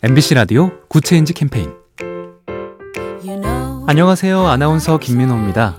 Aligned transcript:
MBC 0.00 0.34
라디오 0.34 0.70
Good 0.86 1.04
Change 1.04 1.32
캠페인 1.32 1.72
안녕하세요. 3.88 4.46
아나운서 4.46 4.96
김민호입니다. 4.96 5.74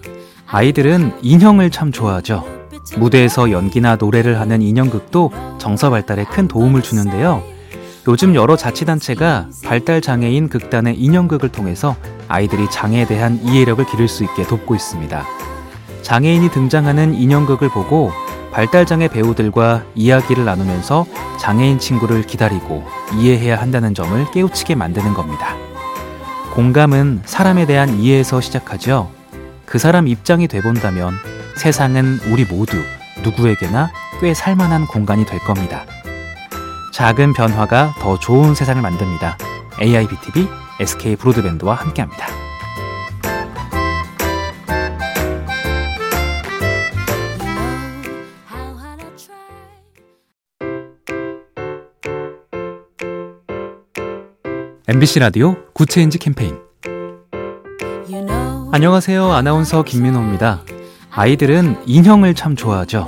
아이들은 0.45 1.19
인형을 1.21 1.69
참 1.69 1.93
좋아하죠. 1.93 2.43
무대에서 2.97 3.49
연기나 3.51 3.95
노래를 3.95 4.41
하는 4.41 4.61
인형극도 4.61 5.31
정서 5.57 5.89
발달에 5.89 6.25
큰 6.25 6.49
도움을 6.49 6.81
주는데요. 6.81 7.41
요즘 8.09 8.35
여러 8.35 8.57
자치단체가 8.57 9.51
발달 9.63 10.01
장애인 10.01 10.49
극단의 10.49 10.95
인형극을 10.97 11.47
통해서 11.47 11.95
아이들이 12.27 12.69
장애에 12.69 13.05
대한 13.07 13.39
이해력을 13.41 13.85
기를 13.85 14.09
수 14.09 14.25
있게 14.25 14.43
돕고 14.43 14.75
있습니다. 14.75 15.23
장애인이 16.01 16.51
등장하는 16.51 17.13
인형극을 17.13 17.69
보고 17.69 18.11
발달장애 18.51 19.09
배우들과 19.09 19.83
이야기를 19.95 20.45
나누면서 20.45 21.05
장애인 21.39 21.79
친구를 21.79 22.23
기다리고 22.23 22.83
이해해야 23.15 23.59
한다는 23.59 23.93
점을 23.93 24.31
깨우치게 24.31 24.75
만드는 24.75 25.13
겁니다. 25.13 25.55
공감은 26.53 27.21
사람에 27.25 27.65
대한 27.65 27.99
이해에서 27.99 28.41
시작하죠. 28.41 29.11
그 29.65 29.77
사람 29.77 30.07
입장이 30.07 30.47
돼본다면 30.47 31.13
세상은 31.55 32.19
우리 32.31 32.45
모두 32.45 32.77
누구에게나 33.23 33.91
꽤 34.19 34.33
살만한 34.33 34.87
공간이 34.87 35.25
될 35.25 35.39
겁니다. 35.39 35.85
작은 36.93 37.33
변화가 37.33 37.95
더 37.99 38.17
좋은 38.19 38.55
세상을 38.55 38.81
만듭니다. 38.81 39.37
AIBTV 39.81 40.49
SK 40.81 41.15
브로드밴드와 41.15 41.75
함께합니다. 41.75 42.48
MBC 54.91 55.19
라디오 55.19 55.55
Good 55.73 55.91
Change 55.91 56.17
캠페인 56.17 56.57
안녕하세요. 58.71 59.31
아나운서 59.31 59.83
김민호입니다. 59.83 60.63
아이들은 61.11 61.83
인형을 61.85 62.33
참 62.33 62.55
좋아하죠. 62.55 63.07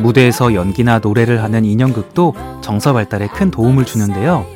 무대에서 0.00 0.54
연기나 0.54 1.00
노래를 1.00 1.42
하는 1.42 1.66
인형극도 1.66 2.34
정서 2.62 2.94
발달에 2.94 3.26
큰 3.26 3.50
도움을 3.50 3.84
주는데요. 3.84 4.46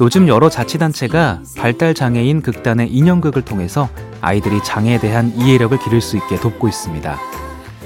요즘 0.00 0.26
여러 0.26 0.50
자치단체가 0.50 1.42
발달 1.56 1.94
장애인 1.94 2.42
극단의 2.42 2.88
인형극을 2.92 3.42
통해서 3.42 3.88
아이들이 4.20 4.60
장애에 4.64 4.98
대한 4.98 5.32
이해력을 5.36 5.78
기를 5.78 6.00
수 6.00 6.16
있게 6.16 6.34
돕고 6.34 6.66
있습니다. 6.66 7.16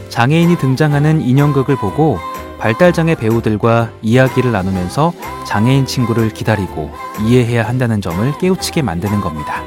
장애인이 0.08 0.56
등장하는 0.56 1.20
인형극을 1.20 1.77
보고 1.77 2.19
발달장애 2.62 3.16
배우들과 3.16 3.91
이야기를 4.02 4.52
나누면서 4.52 5.12
장애인 5.44 5.84
친구를 5.84 6.28
기다리고 6.28 6.92
이해해야 7.20 7.66
한다는 7.66 8.00
점을 8.00 8.38
깨우치게 8.38 8.82
만드는 8.82 9.20
겁니다. 9.20 9.64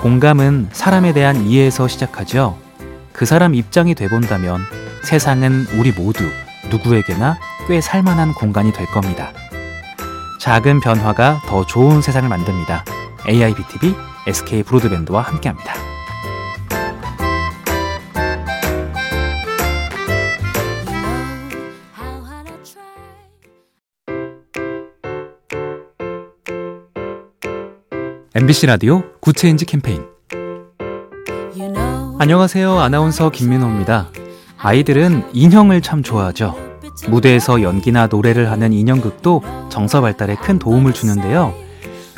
공감은 0.00 0.70
사람에 0.72 1.12
대한 1.12 1.46
이해에서 1.46 1.86
시작하죠. 1.86 2.58
그 3.12 3.24
사람 3.24 3.54
입장이 3.54 3.94
돼본다면 3.94 4.62
세상은 5.04 5.64
우리 5.78 5.92
모두 5.92 6.24
누구에게나 6.72 7.38
꽤 7.68 7.80
살만한 7.80 8.34
공간이 8.34 8.72
될 8.72 8.86
겁니다. 8.86 9.30
작은 10.40 10.80
변화가 10.80 11.42
더 11.46 11.64
좋은 11.64 12.02
세상을 12.02 12.28
만듭니다. 12.28 12.84
AIBTV 13.28 13.94
SK 14.26 14.64
브로드밴드와 14.64 15.22
함께합니다. 15.22 15.91
MBC 28.34 28.64
라디오 28.64 29.02
Good 29.20 29.38
Change 29.38 29.66
캠페인 29.66 30.06
안녕하세요. 32.18 32.78
아나운서 32.78 33.28
김민호입니다. 33.28 34.08
아이들은 34.56 35.24
인형을 35.34 35.82
참 35.82 36.02
좋아하죠. 36.02 36.56
무대에서 37.08 37.60
연기나 37.60 38.06
노래를 38.06 38.50
하는 38.50 38.72
인형극도 38.72 39.42
정서 39.68 40.00
발달에 40.00 40.36
큰 40.36 40.58
도움을 40.58 40.94
주는데요. 40.94 41.52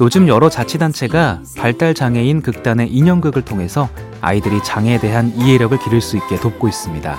요즘 0.00 0.28
여러 0.28 0.48
자치단체가 0.48 1.42
발달 1.56 1.94
장애인 1.94 2.42
극단의 2.42 2.90
인형극을 2.90 3.42
통해서 3.42 3.88
아이들이 4.20 4.62
장애에 4.62 5.00
대한 5.00 5.32
이해력을 5.34 5.76
기를 5.80 6.00
수 6.00 6.16
있게 6.16 6.36
돕고 6.36 6.68
있습니다. 6.68 7.18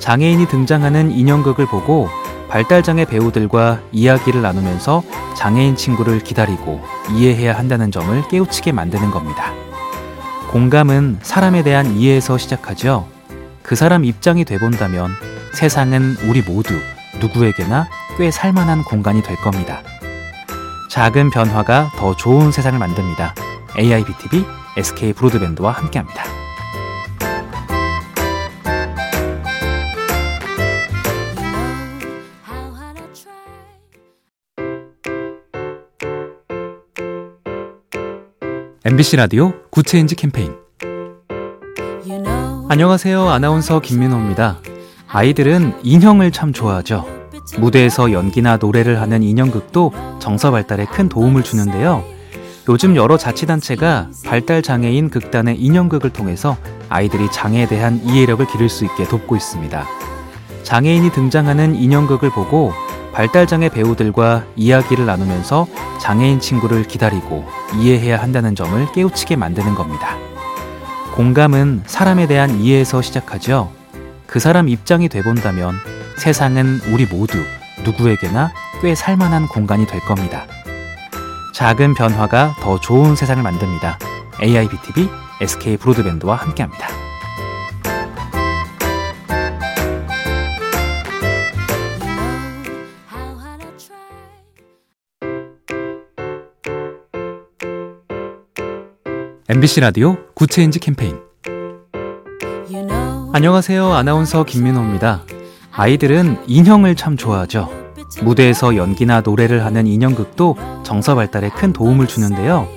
장애인이 0.00 0.48
등장하는 0.48 1.12
인형극을 1.12 1.66
보고 1.66 2.08
발달장애 2.48 3.04
배우들과 3.04 3.80
이야기를 3.92 4.42
나누면서 4.42 5.02
장애인 5.36 5.76
친구를 5.76 6.20
기다리고 6.20 6.80
이해해야 7.10 7.56
한다는 7.56 7.90
점을 7.90 8.26
깨우치게 8.28 8.72
만드는 8.72 9.10
겁니다. 9.10 9.52
공감은 10.50 11.18
사람에 11.22 11.62
대한 11.62 11.96
이해에서 11.96 12.38
시작하죠. 12.38 13.06
그 13.62 13.76
사람 13.76 14.04
입장이 14.04 14.44
돼본다면 14.44 15.10
세상은 15.52 16.16
우리 16.26 16.40
모두 16.40 16.74
누구에게나 17.20 17.88
꽤 18.16 18.30
살만한 18.30 18.82
공간이 18.84 19.22
될 19.22 19.36
겁니다. 19.36 19.82
작은 20.90 21.30
변화가 21.30 21.92
더 21.96 22.16
좋은 22.16 22.50
세상을 22.50 22.78
만듭니다. 22.78 23.34
AIBTV 23.78 24.44
SK 24.78 25.12
브로드밴드와 25.12 25.72
함께합니다. 25.72 26.47
MBC 38.90 39.16
라디오 39.16 39.52
Good 39.70 39.88
Change 39.88 40.14
캠페인 40.14 40.54
안녕하세요. 42.70 43.28
아나운서 43.28 43.80
김민호입니다. 43.80 44.60
아이들은 45.08 45.80
인형을 45.82 46.32
참 46.32 46.54
좋아하죠. 46.54 47.04
무대에서 47.58 48.12
연기나 48.12 48.56
노래를 48.56 49.02
하는 49.02 49.22
인형극도 49.22 49.92
정서 50.20 50.50
발달에 50.50 50.86
큰 50.86 51.10
도움을 51.10 51.42
주는데요. 51.42 52.02
요즘 52.70 52.96
여러 52.96 53.18
자치단체가 53.18 54.08
발달 54.24 54.62
장애인 54.62 55.10
극단의 55.10 55.60
인형극을 55.60 56.08
통해서 56.08 56.56
아이들이 56.88 57.30
장애에 57.30 57.68
대한 57.68 58.00
이해력을 58.02 58.46
기를 58.46 58.70
수 58.70 58.86
있게 58.86 59.04
돕고 59.04 59.36
있습니다. 59.36 59.84
장애인이 60.62 61.12
등장하는 61.12 61.74
인형극을 61.74 62.30
보고 62.30 62.72
발달장애 63.18 63.70
배우들과 63.70 64.44
이야기를 64.54 65.04
나누면서 65.04 65.66
장애인 66.00 66.38
친구를 66.38 66.84
기다리고 66.84 67.44
이해해야 67.74 68.22
한다는 68.22 68.54
점을 68.54 68.92
깨우치게 68.92 69.34
만드는 69.34 69.74
겁니다. 69.74 70.16
공감은 71.16 71.82
사람에 71.84 72.28
대한 72.28 72.60
이해에서 72.60 73.02
시작하죠. 73.02 73.72
그 74.28 74.38
사람 74.38 74.68
입장이 74.68 75.08
돼본다면 75.08 75.74
세상은 76.16 76.78
우리 76.92 77.06
모두 77.06 77.42
누구에게나 77.84 78.52
꽤 78.82 78.94
살만한 78.94 79.48
공간이 79.48 79.84
될 79.88 80.00
겁니다. 80.02 80.46
작은 81.56 81.94
변화가 81.94 82.54
더 82.60 82.78
좋은 82.78 83.16
세상을 83.16 83.42
만듭니다. 83.42 83.98
AIBTV 84.40 85.08
SK 85.40 85.76
브로드밴드와 85.78 86.36
함께합니다. 86.36 87.07
MBC 99.50 99.80
라디오 99.80 100.18
Good 100.34 100.52
Change 100.52 100.78
캠페인 100.78 101.16
안녕하세요. 103.32 103.94
아나운서 103.94 104.44
김민호입니다. 104.44 105.22
아이들은 105.72 106.42
인형을 106.46 106.96
참 106.96 107.16
좋아하죠. 107.16 107.70
무대에서 108.20 108.76
연기나 108.76 109.22
노래를 109.22 109.64
하는 109.64 109.86
인형극도 109.86 110.54
정서 110.82 111.14
발달에 111.14 111.48
큰 111.48 111.72
도움을 111.72 112.06
주는데요. 112.06 112.68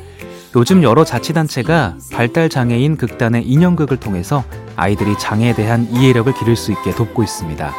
요즘 0.56 0.82
여러 0.82 1.04
자치단체가 1.04 1.98
발달 2.14 2.48
장애인 2.48 2.96
극단의 2.96 3.44
인형극을 3.46 3.98
통해서 3.98 4.46
아이들이 4.78 5.20
장애에 5.20 5.54
대한 5.54 5.90
이해력을 5.92 6.34
기를 6.36 6.56
수 6.56 6.72
있게 6.72 6.92
돕고 6.92 7.22
있습니다. 7.22 7.74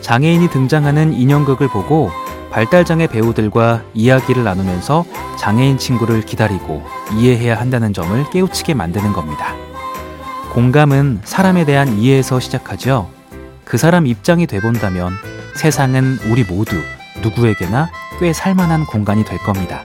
장애인이 0.00 0.48
등장하는 0.48 1.12
인형극을 1.12 1.66
보고 1.66 2.12
발달장애 2.52 3.06
배우들과 3.06 3.82
이야기를 3.94 4.44
나누면서 4.44 5.04
장애인 5.38 5.78
친구를 5.78 6.20
기다리고 6.20 6.82
이해해야 7.16 7.58
한다는 7.58 7.92
점을 7.92 8.30
깨우치게 8.30 8.74
만드는 8.74 9.12
겁니다. 9.12 9.54
공감은 10.52 11.22
사람에 11.24 11.64
대한 11.64 11.98
이해에서 11.98 12.38
시작하죠. 12.38 13.10
그 13.64 13.78
사람 13.78 14.06
입장이 14.06 14.46
돼본다면 14.46 15.14
세상은 15.56 16.18
우리 16.30 16.44
모두 16.44 16.76
누구에게나 17.22 17.90
꽤 18.20 18.34
살만한 18.34 18.84
공간이 18.84 19.24
될 19.24 19.38
겁니다. 19.38 19.84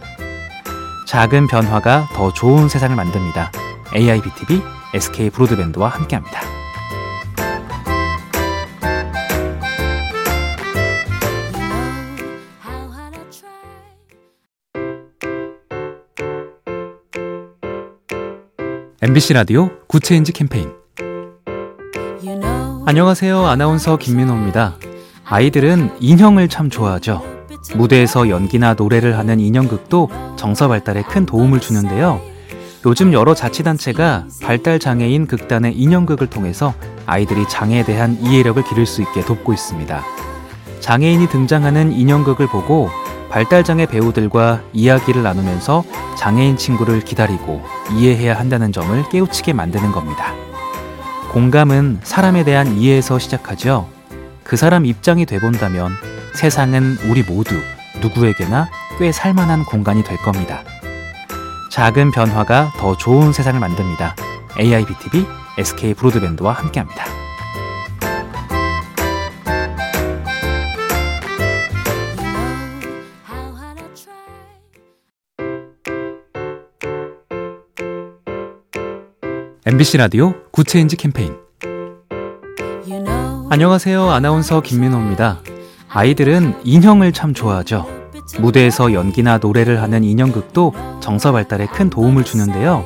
작은 1.07 1.47
변화가 1.47 2.09
더 2.13 2.33
좋은 2.33 2.67
세상을 2.67 2.93
만듭니다. 2.93 3.51
AIBTV 3.95 4.61
SK 4.93 5.29
브로드밴드와 5.29 5.87
함께합니다. 5.87 6.41
MBC 18.99 19.33
라디오 19.33 19.69
Good 19.85 20.04
Change 20.04 20.31
캠페인 20.31 20.71
안녕하세요. 22.87 23.45
아나운서 23.45 23.95
김민호입니다. 23.95 24.73
아이들은 25.23 25.97
인형을 25.99 26.47
참 26.49 26.71
좋아하죠. 26.71 27.21
무대에서 27.75 28.27
연기나 28.27 28.73
노래를 28.73 29.15
하는 29.19 29.39
인형극도 29.39 30.09
정서 30.35 30.67
발달에 30.67 31.03
큰 31.03 31.27
도움을 31.27 31.59
주는데요. 31.59 32.19
요즘 32.87 33.13
여러 33.13 33.35
자치단체가 33.35 34.29
발달 34.41 34.79
장애인 34.79 35.27
극단의 35.27 35.75
인형극을 35.75 36.25
통해서 36.25 36.73
아이들이 37.05 37.47
장애에 37.47 37.85
대한 37.85 38.17
이해력을 38.19 38.63
기를 38.63 38.87
수 38.87 39.03
있게 39.03 39.21
돕고 39.21 39.53
있습니다. 39.53 40.01
장애인이 40.79 41.27
등장하는 41.29 41.91
인형극을 41.91 42.47
보고 42.47 42.89
발달장애 43.29 43.87
배우들과 43.87 44.61
이야기를 44.73 45.23
나누면서 45.23 45.83
장애인 46.17 46.57
친구를 46.57 47.01
기다리고 47.01 47.61
이해해야 47.91 48.37
한다는 48.37 48.71
점을 48.71 49.03
깨우치게 49.09 49.53
만드는 49.53 49.91
겁니다. 49.91 50.33
공감은 51.31 51.99
사람에 52.03 52.43
대한 52.43 52.77
이해에서 52.77 53.19
시작하죠. 53.19 53.89
그 54.43 54.55
사람 54.55 54.85
입장이 54.85 55.25
돼본다면 55.25 55.91
세상은 56.33 56.97
우리 57.09 57.21
모두 57.23 57.55
누구에게나 58.01 58.69
꽤 58.97 59.11
살만한 59.11 59.65
공간이 59.65 60.03
될 60.03 60.17
겁니다. 60.17 60.63
작은 61.71 62.11
변화가 62.11 62.73
더 62.77 62.95
좋은 62.95 63.33
세상을 63.33 63.59
만듭니다. 63.59 64.15
AIBTV 64.59 65.27
SK 65.59 65.93
브로드밴드와 65.93 66.53
함께합니다. 66.53 67.26
MBC 79.67 79.97
라디오 79.97 80.33
Good 80.51 80.69
Change 80.69 80.95
캠페인 80.95 81.35
안녕하세요. 83.49 84.09
아나운서 84.09 84.61
김민호입니다. 84.61 85.41
아이들은 85.89 86.61
인형을 86.63 87.11
참 87.11 87.33
좋아하죠. 87.33 87.85
무대에서 88.39 88.93
연기나 88.93 89.39
노래를 89.39 89.81
하는 89.81 90.05
인형극도 90.05 90.73
정서 91.01 91.33
발달에 91.33 91.65
큰 91.65 91.89
도움을 91.89 92.23
주는데요. 92.23 92.85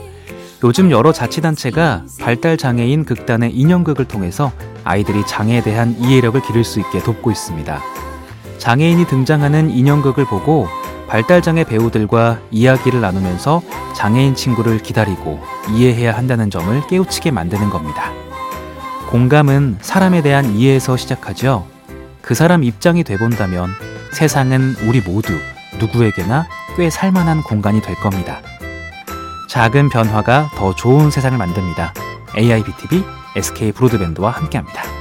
요즘 0.64 0.90
여러 0.90 1.14
자치단체가 1.14 2.06
발달 2.20 2.58
장애인 2.58 3.06
극단의 3.06 3.52
인형극을 3.52 4.06
통해서 4.06 4.52
아이들이 4.84 5.24
장애에 5.28 5.62
대한 5.62 5.96
이해력을 6.00 6.42
기를 6.42 6.64
수 6.64 6.80
있게 6.80 6.98
돕고 6.98 7.30
있습니다. 7.30 7.80
장애인이 8.58 9.06
등장하는 9.06 9.70
인형극을 9.70 10.26
보고 10.26 10.68
발달장애 11.12 11.66
배우들과 11.66 12.40
이야기를 12.52 13.02
나누면서 13.02 13.62
장애인 13.94 14.34
친구를 14.34 14.78
기다리고 14.78 15.42
이해해야 15.70 16.16
한다는 16.16 16.50
점을 16.50 16.88
깨우치게 16.88 17.32
만드는 17.32 17.70
겁니다. 17.70 18.14
공감은 19.10 19.80
사람에 19.82 20.22
대한 20.22 20.56
이해에서 20.56 20.96
시작하죠. 20.96 21.68
그 22.22 22.34
사람 22.34 22.64
입장이 22.64 23.04
돼본다면 23.04 23.72
세상은 24.14 24.74
우리 24.88 25.02
모두 25.02 25.38
누구에게나 25.82 26.48
꽤 26.78 26.90
살만한 26.90 27.44
공간이 27.44 27.82
될 27.82 27.96
겁니다. 27.96 28.40
작은 29.50 29.90
변화가 29.90 30.52
더 30.56 30.74
좋은 30.74 31.12
세상을 31.12 31.38
만듭니다. 31.38 31.94
AIBTV 32.38 33.04
SK 33.36 33.74
브로드밴드와 33.74 34.32
함께합니다. 34.32 35.01